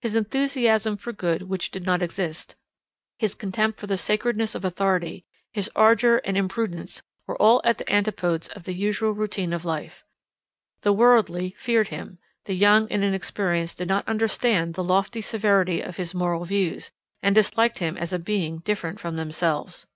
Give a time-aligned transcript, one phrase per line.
[0.00, 2.54] His enthusiasm for good which did not exist;
[3.18, 7.92] his contempt for the sacredness of authority; his ardour and imprudence were all at the
[7.92, 10.04] antipodes of the usual routine of life;
[10.82, 15.96] the worldly feared him; the young and inexperienced did not understand the lofty severity of
[15.96, 19.88] his moral views, and disliked him as a being different from themselves.